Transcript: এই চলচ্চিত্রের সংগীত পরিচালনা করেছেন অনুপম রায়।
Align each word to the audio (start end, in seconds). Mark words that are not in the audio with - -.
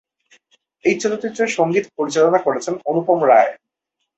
এই 0.85 0.95
চলচ্চিত্রের 0.99 1.49
সংগীত 1.57 1.85
পরিচালনা 1.97 2.39
করেছেন 2.41 2.73
অনুপম 2.85 3.19
রায়। 3.25 3.51